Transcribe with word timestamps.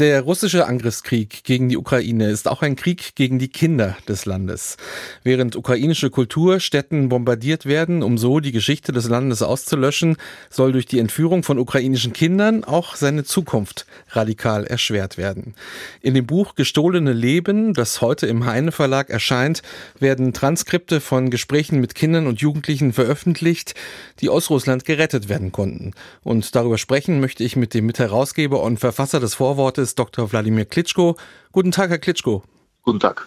Der 0.00 0.22
russische 0.22 0.66
Angriffskrieg 0.66 1.44
gegen 1.44 1.68
die 1.68 1.76
Ukraine 1.76 2.30
ist 2.30 2.48
auch 2.48 2.62
ein 2.62 2.74
Krieg 2.74 3.14
gegen 3.16 3.38
die 3.38 3.48
Kinder 3.48 3.98
des 4.08 4.24
Landes. 4.24 4.78
Während 5.24 5.56
ukrainische 5.56 6.08
Kulturstätten 6.08 7.10
bombardiert 7.10 7.66
werden, 7.66 8.02
um 8.02 8.16
so 8.16 8.40
die 8.40 8.50
Geschichte 8.50 8.92
des 8.92 9.10
Landes 9.10 9.42
auszulöschen, 9.42 10.16
soll 10.48 10.72
durch 10.72 10.86
die 10.86 11.00
Entführung 11.00 11.42
von 11.42 11.58
ukrainischen 11.58 12.14
Kindern 12.14 12.64
auch 12.64 12.96
seine 12.96 13.24
Zukunft 13.24 13.84
radikal 14.12 14.64
erschwert 14.64 15.18
werden. 15.18 15.54
In 16.00 16.14
dem 16.14 16.24
Buch 16.24 16.54
Gestohlene 16.54 17.12
Leben, 17.12 17.74
das 17.74 18.00
heute 18.00 18.26
im 18.26 18.46
Heine 18.46 18.72
Verlag 18.72 19.10
erscheint, 19.10 19.60
werden 19.98 20.32
Transkripte 20.32 21.02
von 21.02 21.28
Gesprächen 21.28 21.78
mit 21.78 21.94
Kindern 21.94 22.26
und 22.26 22.40
Jugendlichen 22.40 22.94
veröffentlicht, 22.94 23.74
die 24.22 24.30
aus 24.30 24.48
Russland 24.48 24.86
gerettet 24.86 25.28
werden 25.28 25.52
konnten. 25.52 25.92
Und 26.22 26.54
darüber 26.54 26.78
sprechen 26.78 27.20
möchte 27.20 27.44
ich 27.44 27.54
mit 27.54 27.74
dem 27.74 27.84
Mitherausgeber 27.84 28.62
und 28.62 28.80
Verfasser 28.80 29.20
des 29.20 29.34
Vorwortes 29.34 29.89
ist 29.90 29.98
Dr. 29.98 30.30
Wladimir 30.30 30.66
Klitschko. 30.66 31.16
Guten 31.50 31.72
Tag, 31.72 31.90
Herr 31.90 31.98
Klitschko. 31.98 32.44
Guten 32.82 33.00
Tag. 33.00 33.26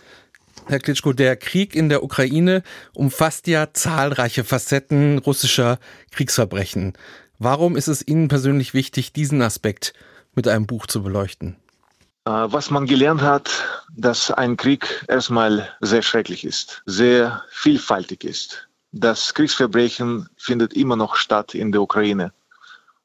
Herr 0.68 0.80
Klitschko, 0.80 1.12
der 1.12 1.36
Krieg 1.36 1.76
in 1.76 1.90
der 1.90 2.04
Ukraine 2.04 2.64
umfasst 2.94 3.48
ja 3.48 3.74
zahlreiche 3.74 4.46
Facetten 4.46 5.18
russischer 5.18 5.78
Kriegsverbrechen. 6.12 6.94
Warum 7.38 7.76
ist 7.76 7.90
es 7.90 8.08
Ihnen 8.08 8.30
persönlich 8.30 8.74
wichtig, 8.74 9.12
diesen 9.12 9.42
Aspekt 9.42 9.94
mit 10.36 10.48
einem 10.48 10.66
Buch 10.66 10.88
zu 10.88 11.04
beleuchten? 11.04 11.58
Äh, 12.26 12.32
was 12.32 12.70
man 12.70 12.86
gelernt 12.86 13.22
hat, 13.22 13.52
dass 13.94 14.32
ein 14.32 14.56
Krieg 14.56 15.04
erstmal 15.10 15.68
sehr 15.82 16.02
schrecklich 16.02 16.46
ist, 16.46 16.82
sehr 16.86 17.44
vielfältig 17.50 18.24
ist. 18.24 18.70
Das 18.94 19.34
Kriegsverbrechen 19.34 20.30
findet 20.38 20.74
immer 20.74 20.96
noch 20.96 21.18
statt 21.18 21.56
in 21.56 21.74
der 21.74 21.82
Ukraine. 21.82 22.32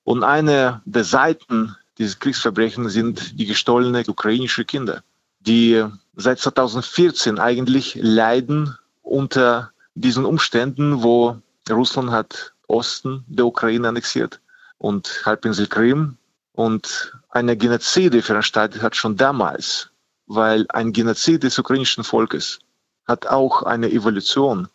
Und 0.04 0.22
eine 0.22 0.80
der 0.84 1.02
Seiten 1.02 1.74
dieses 1.98 2.18
Kriegsverbrechen 2.18 2.88
sind 2.88 3.38
die 3.38 3.46
gestohlenen 3.46 4.04
ukrainischen 4.08 4.66
Kinder, 4.66 5.02
die 5.40 5.84
seit 6.14 6.38
2014 6.38 7.38
eigentlich 7.38 7.96
leiden 8.00 8.76
unter 9.02 9.72
diesen 9.94 10.24
Umständen, 10.24 11.02
wo 11.02 11.38
Russland 11.68 12.10
hat 12.10 12.52
Osten 12.68 13.24
der 13.26 13.46
Ukraine 13.46 13.88
annexiert 13.88 14.40
und 14.78 15.22
Halbinsel 15.24 15.66
Krim. 15.66 16.16
Und 16.52 17.12
eine 17.30 17.56
Genozide 17.56 18.22
veranstaltet 18.22 18.82
hat 18.82 18.96
schon 18.96 19.16
damals, 19.16 19.90
weil 20.26 20.66
ein 20.70 20.92
Genozid 20.92 21.42
des 21.42 21.58
ukrainischen 21.58 22.04
Volkes 22.04 22.58
hat 23.06 23.26
auch 23.26 23.62
eine 23.62 23.90
Evolution 23.90 24.68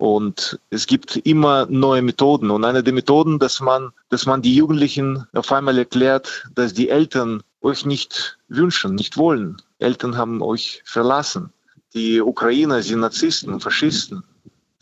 und 0.00 0.58
es 0.70 0.86
gibt 0.86 1.16
immer 1.26 1.66
neue 1.66 2.00
Methoden. 2.00 2.50
Und 2.50 2.64
eine 2.64 2.82
der 2.82 2.94
Methoden, 2.94 3.38
dass 3.38 3.60
man, 3.60 3.92
dass 4.08 4.24
man 4.24 4.40
die 4.40 4.54
Jugendlichen 4.54 5.26
auf 5.34 5.52
einmal 5.52 5.76
erklärt, 5.76 6.46
dass 6.54 6.72
die 6.72 6.88
Eltern 6.88 7.42
euch 7.60 7.84
nicht 7.84 8.38
wünschen, 8.48 8.94
nicht 8.94 9.18
wollen. 9.18 9.60
Eltern 9.78 10.16
haben 10.16 10.40
euch 10.40 10.80
verlassen. 10.86 11.52
Die 11.92 12.18
Ukrainer 12.18 12.80
sind 12.80 13.00
Narzissten, 13.00 13.60
Faschisten. 13.60 14.24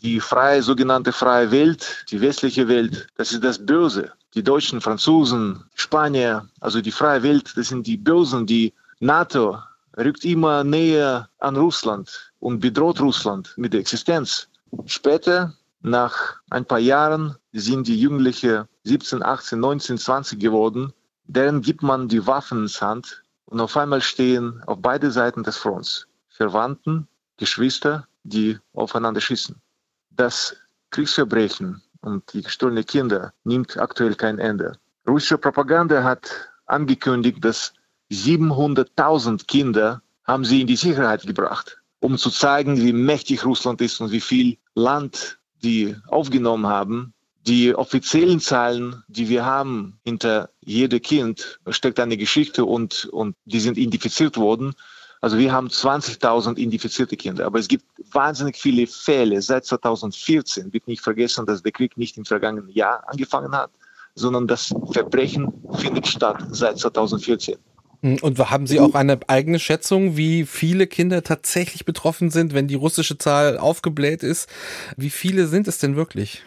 Die 0.01 0.21
freie, 0.21 0.63
sogenannte 0.63 1.11
freie 1.11 1.51
Welt, 1.51 2.05
die 2.09 2.21
westliche 2.21 2.69
Welt, 2.69 3.07
das 3.17 3.33
ist 3.33 3.43
das 3.43 3.59
Böse. 3.59 4.13
Die 4.35 4.43
Deutschen, 4.43 4.79
Franzosen, 4.79 5.65
Spanier, 5.75 6.47
also 6.61 6.79
die 6.79 6.91
freie 6.91 7.21
Welt, 7.23 7.51
das 7.57 7.67
sind 7.67 7.85
die 7.85 7.97
Bösen. 7.97 8.45
Die 8.45 8.73
NATO 9.01 9.57
rückt 9.97 10.23
immer 10.23 10.63
näher 10.63 11.27
an 11.39 11.57
Russland 11.57 12.31
und 12.39 12.61
bedroht 12.61 13.01
Russland 13.01 13.53
mit 13.57 13.73
der 13.73 13.81
Existenz. 13.81 14.48
Später, 14.85 15.53
nach 15.81 16.41
ein 16.49 16.65
paar 16.65 16.79
Jahren, 16.79 17.35
sind 17.51 17.87
die 17.87 17.99
Jugendlichen 17.99 18.65
17, 18.83 19.23
18, 19.23 19.59
19, 19.59 19.97
20 19.97 20.39
geworden. 20.39 20.93
Deren 21.25 21.61
gibt 21.61 21.83
man 21.83 22.07
die 22.07 22.25
Waffen 22.25 22.63
ins 22.63 22.81
Hand 22.81 23.23
und 23.45 23.59
auf 23.59 23.77
einmal 23.77 24.01
stehen 24.01 24.61
auf 24.65 24.79
beide 24.81 25.11
Seiten 25.11 25.43
des 25.43 25.57
Fronts 25.57 26.07
Verwandten, 26.29 27.07
Geschwister, 27.37 28.07
die 28.23 28.57
aufeinander 28.73 29.21
schießen. 29.21 29.55
Das 30.11 30.55
Kriegsverbrechen 30.91 31.81
und 32.01 32.33
die 32.33 32.41
gestohlenen 32.41 32.85
Kinder 32.85 33.33
nimmt 33.43 33.77
aktuell 33.77 34.15
kein 34.15 34.39
Ende. 34.39 34.77
Russische 35.07 35.37
Propaganda 35.37 36.03
hat 36.03 36.49
angekündigt, 36.65 37.43
dass 37.43 37.73
700.000 38.11 39.45
Kinder 39.47 40.01
haben 40.23 40.45
sie 40.45 40.61
in 40.61 40.67
die 40.67 40.75
Sicherheit 40.75 41.23
gebracht 41.25 41.78
um 41.99 42.17
zu 42.17 42.29
zeigen, 42.29 42.81
wie 42.81 42.93
mächtig 42.93 43.45
Russland 43.45 43.81
ist 43.81 43.99
und 44.01 44.11
wie 44.11 44.21
viel 44.21 44.57
Land 44.75 45.39
die 45.63 45.95
aufgenommen 46.07 46.67
haben. 46.67 47.13
Die 47.47 47.73
offiziellen 47.73 48.39
Zahlen, 48.39 49.03
die 49.07 49.29
wir 49.29 49.45
haben 49.45 49.99
hinter 50.03 50.49
jedem 50.61 51.01
Kind, 51.01 51.59
steckt 51.69 51.99
eine 51.99 52.17
Geschichte 52.17 52.65
und, 52.65 53.05
und 53.05 53.35
die 53.45 53.59
sind 53.59 53.77
identifiziert 53.77 54.37
worden. 54.37 54.75
Also 55.21 55.37
wir 55.37 55.51
haben 55.51 55.67
20.000 55.67 56.57
identifizierte 56.57 57.17
Kinder, 57.17 57.45
aber 57.45 57.59
es 57.59 57.67
gibt 57.67 57.83
wahnsinnig 58.11 58.55
viele 58.55 58.87
Fälle. 58.87 59.41
Seit 59.41 59.65
2014 59.65 60.71
wird 60.71 60.87
nicht 60.87 61.01
vergessen, 61.01 61.45
dass 61.45 61.61
der 61.61 61.73
Krieg 61.73 61.97
nicht 61.97 62.17
im 62.17 62.23
vergangenen 62.23 62.69
Jahr 62.69 63.03
angefangen 63.07 63.51
hat, 63.51 63.71
sondern 64.15 64.47
das 64.47 64.73
Verbrechen 64.91 65.51
findet 65.73 66.07
statt 66.07 66.45
seit 66.51 66.77
2014. 66.79 67.57
Hm, 68.01 68.17
und 68.21 68.39
haben 68.39 68.67
Sie 68.67 68.79
auch 68.79 68.93
eine 68.93 69.19
eigene 69.27 69.59
Schätzung, 69.59 70.15
wie 70.15 70.45
viele 70.45 70.87
Kinder 70.87 71.23
tatsächlich 71.23 71.85
betroffen 71.85 72.29
sind, 72.29 72.53
wenn 72.53 72.67
die 72.67 72.75
russische 72.75 73.17
Zahl 73.17 73.57
aufgebläht 73.57 74.23
ist? 74.23 74.49
Wie 74.95 75.09
viele 75.09 75.47
sind 75.47 75.67
es 75.67 75.79
denn 75.79 75.95
wirklich? 75.95 76.41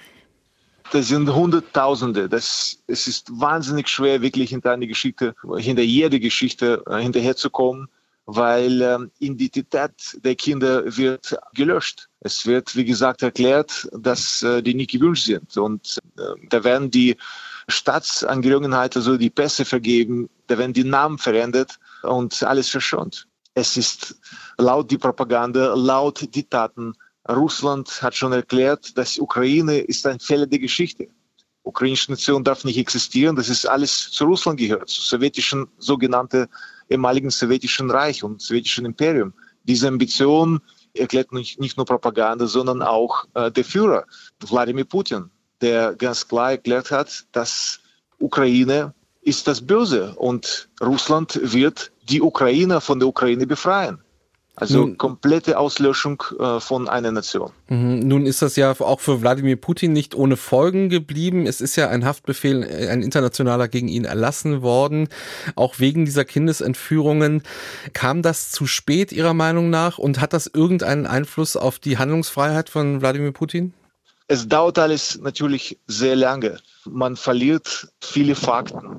Das 0.93 1.09
sind 1.09 1.33
Hunderttausende. 1.33 2.29
Das, 2.29 2.79
es 2.87 3.07
ist 3.07 3.31
wahnsinnig 3.41 3.89
schwer, 3.89 4.21
wirklich 4.21 4.51
hinter 4.51 4.73
eine 4.73 4.87
Geschichte, 4.87 5.35
hinter 5.57 5.83
jede 5.83 6.21
Geschichte 6.21 6.83
äh, 6.87 6.99
hinterherzukommen, 6.99 7.89
weil 8.27 8.83
äh, 8.83 8.99
Identität 9.19 9.91
der 10.23 10.35
Kinder 10.35 10.85
wird 10.85 11.35
gelöscht. 11.55 12.09
Es 12.21 12.47
wird, 12.47 12.77
wie 12.77 12.85
gesagt, 12.85 13.23
erklärt, 13.23 13.89
dass 13.93 14.43
äh, 14.43 14.63
die 14.63 14.75
nicht 14.75 14.91
gewünscht 14.91 15.25
sind. 15.25 15.57
Und 15.57 15.99
äh, 16.19 16.47
da 16.51 16.63
werden 16.63 16.91
die 16.91 17.17
Staatsangelegenheiten, 17.69 19.01
also 19.01 19.17
die 19.17 19.31
Pässe 19.31 19.65
vergeben, 19.65 20.29
da 20.47 20.59
werden 20.59 20.73
die 20.73 20.85
Namen 20.85 21.19
verändert 21.19 21.79
und 22.03 22.43
alles 22.43 22.69
verschont. 22.69 23.27
Es 23.55 23.77
ist 23.77 24.17
laut 24.59 24.91
die 24.91 24.99
Propaganda, 24.99 25.75
laut 25.75 26.35
die 26.35 26.45
Taten. 26.45 26.95
Russland 27.29 28.03
hat 28.03 28.15
schon 28.15 28.33
erklärt, 28.33 28.97
dass 28.97 29.19
Ukraine 29.19 29.79
ist 29.79 30.07
ein 30.07 30.19
Fehler 30.19 30.47
der 30.47 30.59
Geschichte. 30.59 31.09
Ukrainische 31.63 32.11
Nation 32.11 32.43
darf 32.43 32.65
nicht 32.65 32.79
existieren. 32.79 33.37
Das 33.37 33.49
ist 33.49 33.67
alles 33.67 34.11
zu 34.11 34.25
Russland 34.25 34.59
gehört, 34.59 34.89
zu 34.89 35.03
sowjetischen, 35.03 35.69
sogenannten 35.79 36.49
ehemaligen 36.89 37.31
sowjetischen 37.31 37.91
Reich 37.91 38.25
und 38.25 38.43
sowjetischen 38.43 38.85
Imperium. 38.85 39.33
Diese 39.65 39.87
Ambition 39.87 40.61
erklärt 40.95 41.33
nicht, 41.33 41.61
nicht 41.61 41.77
nur 41.77 41.87
Propaganda, 41.87 42.47
sondern 42.47 42.83
auch 42.83 43.25
äh, 43.35 43.51
der 43.51 43.65
Führer, 43.65 44.05
Wladimir 44.41 44.85
Putin, 44.85 45.31
der 45.63 45.95
ganz 45.95 46.29
klar 46.29 46.53
erklärt 46.53 46.91
hat, 46.91 47.25
dass 47.33 47.81
Ukraine 48.19 48.95
ist 49.23 49.47
das 49.47 49.61
Böse 49.61 50.15
und 50.17 50.69
Russland 50.81 51.41
wird 51.43 51.93
die 52.09 52.21
Ukrainer 52.21 52.81
von 52.81 52.99
der 52.99 53.09
Ukraine 53.09 53.47
befreien. 53.47 54.03
Also 54.55 54.81
nun, 54.81 54.99
komplette 54.99 55.59
Auslöschung 55.59 56.23
äh, 56.39 56.61
von 56.61 56.87
einer 56.87 57.11
Nation. 57.11 57.53
Mhm. 57.69 58.01
Nun 58.01 58.27
ist 58.27 58.43
das 58.43 58.55
ja 58.57 58.71
auch 58.79 59.01
für 59.01 59.23
Wladimir 59.23 59.57
Putin 59.57 59.95
nicht 59.95 60.15
ohne 60.15 60.37
Folgen 60.37 60.91
geblieben. 60.91 61.47
Es 61.47 61.63
ist 61.63 61.75
ja 61.77 61.89
ein 61.89 62.05
Haftbefehl, 62.05 62.63
äh, 62.63 62.89
ein 62.89 63.03
internationaler 63.03 63.69
gegen 63.69 63.89
ihn 63.89 64.05
erlassen 64.05 64.61
worden, 64.61 65.09
auch 65.57 65.79
wegen 65.79 66.05
dieser 66.05 66.27
Kindesentführungen. 66.27 67.43
Kam 67.95 68.21
das 68.21 68.51
zu 68.51 68.67
spät 68.67 69.11
Ihrer 69.11 69.33
Meinung 69.33 69.71
nach 69.71 69.97
und 69.97 70.21
hat 70.21 70.35
das 70.35 70.51
irgendeinen 70.53 71.07
Einfluss 71.07 71.57
auf 71.57 71.79
die 71.79 71.97
Handlungsfreiheit 71.97 72.69
von 72.69 73.01
Wladimir 73.01 73.33
Putin? 73.33 73.73
Es 74.29 74.49
dauert 74.49 74.79
alles 74.79 75.19
natürlich 75.21 75.79
sehr 75.87 76.17
lange. 76.17 76.59
Man 76.85 77.17
verliert 77.17 77.89
viele 78.01 78.35
Fakten. 78.35 78.97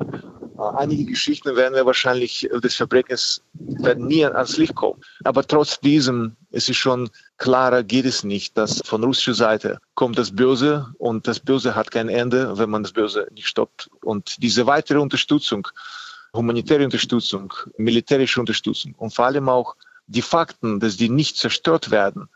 Einige 0.78 1.06
Geschichten 1.06 1.56
werden 1.56 1.74
wir 1.74 1.86
wahrscheinlich 1.86 2.48
des 2.64 2.76
Verbrechens 2.76 3.42
werden 3.54 4.08
nie 4.08 4.24
ans 4.24 4.58
Licht 4.58 4.76
kommen. 4.76 5.02
Aber 5.24 5.46
trotz 5.46 5.80
diesem, 5.80 6.36
es 6.52 6.70
ist 6.70 6.78
schon 6.78 7.10
klarer, 7.38 7.84
geht 7.84 8.06
es 8.06 8.24
nicht, 8.24 8.58
dass 8.58 8.82
von 8.86 9.04
russischer 9.04 9.34
Seite 9.34 9.80
kommt 9.96 10.18
das 10.18 10.34
Böse 10.34 10.88
und 11.00 11.28
das 11.28 11.40
Böse 11.40 11.76
hat 11.76 11.92
kein 11.92 12.08
Ende, 12.08 12.58
wenn 12.58 12.70
man 12.70 12.84
das 12.84 12.94
Böse 12.94 13.28
nicht 13.34 13.48
stoppt. 13.48 13.90
Und 14.04 14.42
diese 14.42 14.66
weitere 14.68 15.00
Unterstützung, 15.00 15.68
humanitäre 16.34 16.86
Unterstützung, 16.86 17.54
militärische 17.78 18.40
Unterstützung 18.40 18.96
und 18.98 19.14
vor 19.14 19.26
allem 19.26 19.50
auch 19.50 19.76
die 20.08 20.22
Fakten, 20.22 20.80
dass 20.80 20.98
die 20.98 21.10
nicht 21.10 21.38
zerstört 21.38 21.92
werden, 21.92 22.30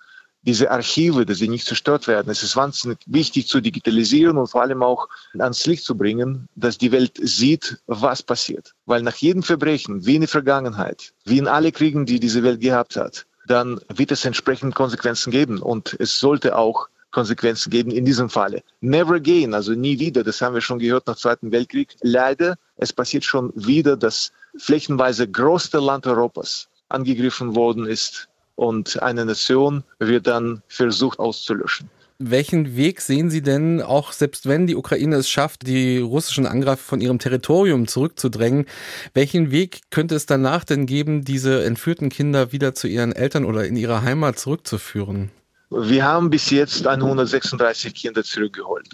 diese 0.47 0.71
Archive, 0.71 1.25
dass 1.25 1.39
sie 1.39 1.49
nicht 1.49 1.67
zerstört 1.67 2.07
werden. 2.07 2.29
Es 2.31 2.41
ist 2.41 2.55
wahnsinnig 2.55 2.99
wichtig 3.05 3.47
zu 3.49 3.59
digitalisieren 3.59 4.37
und 4.37 4.47
vor 4.47 4.61
allem 4.61 4.81
auch 4.81 5.09
ans 5.37 5.65
Licht 5.65 5.83
zu 5.83 5.97
bringen, 5.97 6.47
dass 6.55 6.77
die 6.77 6.93
Welt 6.93 7.19
sieht, 7.21 7.77
was 7.85 8.23
passiert. 8.23 8.73
Weil 8.85 9.01
nach 9.01 9.17
jedem 9.17 9.43
Verbrechen, 9.43 10.05
wie 10.05 10.15
in 10.15 10.21
der 10.21 10.29
Vergangenheit, 10.29 11.13
wie 11.25 11.37
in 11.37 11.49
alle 11.49 11.73
Kriegen, 11.73 12.05
die 12.05 12.21
diese 12.21 12.43
Welt 12.43 12.61
gehabt 12.61 12.95
hat, 12.95 13.25
dann 13.45 13.81
wird 13.93 14.11
es 14.11 14.23
entsprechend 14.23 14.73
Konsequenzen 14.73 15.31
geben. 15.31 15.61
Und 15.61 15.97
es 15.99 16.17
sollte 16.17 16.55
auch 16.55 16.87
Konsequenzen 17.11 17.69
geben 17.69 17.91
in 17.91 18.05
diesem 18.05 18.29
Falle. 18.29 18.63
Never 18.79 19.15
again, 19.15 19.53
also 19.53 19.73
nie 19.73 19.99
wieder, 19.99 20.23
das 20.23 20.41
haben 20.41 20.53
wir 20.53 20.61
schon 20.61 20.79
gehört 20.79 21.07
nach 21.07 21.15
dem 21.15 21.19
Zweiten 21.19 21.51
Weltkrieg. 21.51 21.97
Leider, 22.01 22.55
es 22.77 22.93
passiert 22.93 23.25
schon 23.25 23.51
wieder, 23.53 23.97
dass 23.97 24.31
flächenweise 24.57 25.27
größte 25.27 25.79
Land 25.79 26.07
Europas 26.07 26.69
angegriffen 26.87 27.53
worden 27.53 27.85
ist 27.85 28.29
und 28.57 29.01
eine 29.01 29.23
Nation 29.23 29.83
wird 29.99 30.27
dann 30.27 30.61
versucht 30.67 31.19
auszulöschen. 31.19 31.89
Welchen 32.19 32.75
Weg 32.75 33.01
sehen 33.01 33.29
Sie 33.29 33.43
denn, 33.43 33.79
auch 33.79 34.11
selbst 34.11 34.47
wenn 34.47 34.65
die 34.65 34.75
Ukraine 34.75 35.17
es 35.17 35.29
schafft, 35.29 35.67
die 35.67 35.99
russischen 35.99 36.47
Angreifer 36.47 36.81
von 36.81 36.99
ihrem 36.99 37.19
Territorium 37.19 37.87
zurückzudrängen, 37.87 38.65
welchen 39.13 39.51
Weg 39.51 39.81
könnte 39.91 40.15
es 40.15 40.25
danach 40.25 40.63
denn 40.63 40.87
geben, 40.87 41.23
diese 41.23 41.63
entführten 41.63 42.09
Kinder 42.09 42.51
wieder 42.51 42.73
zu 42.73 42.87
ihren 42.87 43.11
Eltern 43.11 43.45
oder 43.45 43.67
in 43.67 43.75
ihre 43.75 44.01
Heimat 44.01 44.39
zurückzuführen? 44.39 45.29
Wir 45.69 46.05
haben 46.05 46.31
bis 46.31 46.49
jetzt 46.49 46.87
136 46.87 47.93
Kinder 47.93 48.23
zurückgeholt. 48.23 48.89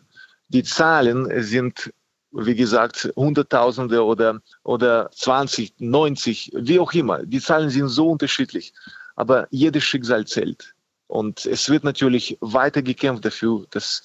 Die 0.50 0.64
Zahlen 0.64 1.30
sind, 1.42 1.94
wie 2.34 2.56
gesagt, 2.56 3.10
Hunderttausende 3.16 4.04
oder, 4.04 4.42
oder 4.64 5.10
20, 5.16 5.76
90, 5.80 6.52
wie 6.56 6.80
auch 6.80 6.92
immer. 6.92 7.26
Die 7.26 7.40
Zahlen 7.40 7.70
sind 7.70 7.88
so 7.88 8.10
unterschiedlich. 8.10 8.74
Aber 9.16 9.48
jedes 9.52 9.84
Schicksal 9.84 10.26
zählt. 10.26 10.74
Und 11.08 11.46
es 11.46 11.70
wird 11.70 11.84
natürlich 11.84 12.38
weiter 12.42 12.82
gekämpft 12.82 13.26
dafür, 13.26 13.66
dass 13.70 14.04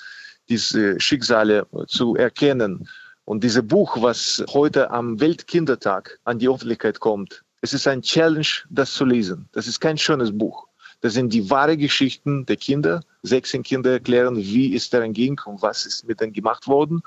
diese 0.49 1.01
Schicksale 1.01 1.67
zu 1.87 2.17
erkennen. 2.17 2.89
Und 3.25 3.45
dieses 3.45 3.67
Buch, 3.67 4.01
was 4.01 4.45
heute 4.53 4.91
am 4.91 5.21
Weltkindertag 5.21 6.19
an 6.25 6.39
die 6.39 6.49
Öffentlichkeit 6.49 7.01
kommt, 7.01 7.45
es 7.61 7.73
ist 7.73 7.87
ein 7.89 8.03
Challenge, 8.03 8.47
das 8.71 8.93
zu 8.93 9.05
lesen. 9.05 9.49
Das 9.53 9.67
ist 9.67 9.81
kein 9.81 9.99
schönes 9.99 10.37
Buch. 10.37 10.69
Das 11.01 11.13
sind 11.15 11.33
die 11.33 11.49
wahren 11.51 11.79
Geschichten 11.79 12.47
der 12.47 12.57
Kinder. 12.57 13.05
16 13.23 13.63
Kinder 13.63 13.93
erklären, 13.93 14.37
wie 14.37 14.75
es 14.75 14.91
daran 14.91 15.13
ging 15.13 15.41
und 15.45 15.63
was 15.63 15.87
ist 15.87 16.07
mit 16.07 16.21
denen 16.21 16.33
gemacht 16.33 16.67
worden. 16.67 17.03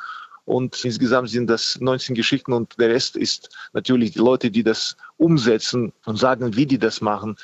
Und 0.45 0.83
insgesamt 0.83 1.29
sind 1.29 1.47
das 1.47 1.79
19 1.79 2.15
Geschichten 2.15 2.51
und 2.51 2.79
der 2.79 2.89
Rest 2.89 3.15
ist 3.15 3.49
natürlich 3.73 4.11
die 4.11 4.19
Leute, 4.19 4.49
die 4.49 4.63
das 4.63 4.97
umsetzen 5.17 5.93
und 6.05 6.17
sagen, 6.17 6.55
wie 6.55 6.65
die 6.65 6.79
das 6.79 6.99
machen. 6.99 7.37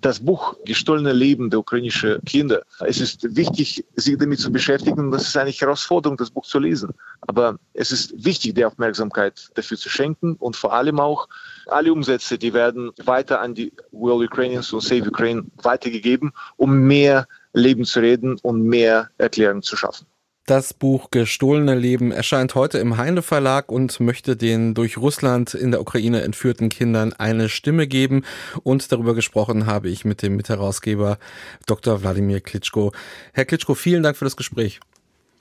Das 0.00 0.20
Buch 0.20 0.56
Gestohlene 0.66 1.12
Leben 1.12 1.48
der 1.48 1.60
ukrainischen 1.60 2.22
Kinder. 2.24 2.62
Es 2.80 3.00
ist 3.00 3.34
wichtig, 3.34 3.84
sich 3.96 4.18
damit 4.18 4.40
zu 4.40 4.52
beschäftigen. 4.52 5.10
Das 5.10 5.26
ist 5.26 5.36
eine 5.36 5.50
Herausforderung, 5.50 6.18
das 6.18 6.30
Buch 6.30 6.44
zu 6.44 6.58
lesen. 6.58 6.90
Aber 7.22 7.58
es 7.72 7.90
ist 7.90 8.12
wichtig, 8.22 8.54
die 8.54 8.64
Aufmerksamkeit 8.64 9.50
dafür 9.54 9.78
zu 9.78 9.88
schenken 9.88 10.34
und 10.34 10.54
vor 10.54 10.74
allem 10.74 11.00
auch 11.00 11.28
alle 11.66 11.92
Umsätze, 11.92 12.36
die 12.36 12.52
werden 12.52 12.92
weiter 13.04 13.40
an 13.40 13.54
die 13.54 13.72
World 13.92 14.30
Ukrainians 14.30 14.72
und 14.72 14.82
Save 14.82 15.08
Ukraine 15.08 15.44
weitergegeben, 15.62 16.32
um 16.56 16.80
mehr 16.80 17.26
Leben 17.54 17.84
zu 17.84 18.00
reden 18.00 18.38
und 18.42 18.62
mehr 18.62 19.10
Erklärungen 19.18 19.62
zu 19.62 19.76
schaffen. 19.76 20.06
Das 20.46 20.74
Buch 20.74 21.12
Gestohlene 21.12 21.76
Leben 21.76 22.10
erscheint 22.10 22.56
heute 22.56 22.78
im 22.78 22.96
Heine 22.96 23.22
Verlag 23.22 23.70
und 23.70 24.00
möchte 24.00 24.36
den 24.36 24.74
durch 24.74 24.98
Russland 24.98 25.54
in 25.54 25.70
der 25.70 25.80
Ukraine 25.80 26.22
entführten 26.22 26.68
Kindern 26.68 27.12
eine 27.12 27.48
Stimme 27.48 27.86
geben. 27.86 28.24
Und 28.64 28.90
darüber 28.90 29.14
gesprochen 29.14 29.66
habe 29.66 29.88
ich 29.88 30.04
mit 30.04 30.20
dem 30.20 30.34
Mitherausgeber 30.34 31.18
Dr. 31.66 32.02
Wladimir 32.02 32.40
Klitschko. 32.40 32.90
Herr 33.32 33.44
Klitschko, 33.44 33.76
vielen 33.76 34.02
Dank 34.02 34.16
für 34.16 34.24
das 34.24 34.36
Gespräch. 34.36 34.80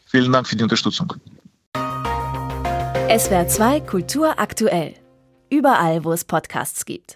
Vielen 0.06 0.32
Dank 0.32 0.48
für 0.48 0.56
die 0.56 0.64
Unterstützung. 0.64 1.16
SWR 1.74 3.48
2 3.48 3.80
Kultur 3.80 4.40
aktuell. 4.40 4.94
Überall, 5.50 6.04
wo 6.04 6.14
es 6.14 6.26
Podcasts 6.26 6.86
gibt. 6.86 7.10